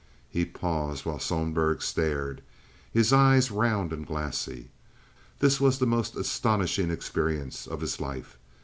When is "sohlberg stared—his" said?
1.19-3.13